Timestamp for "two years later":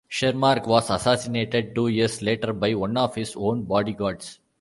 1.75-2.53